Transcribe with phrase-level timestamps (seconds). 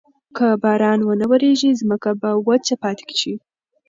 [0.37, 3.33] که باران ونه وریږي، ځمکه به وچه پاتې شي.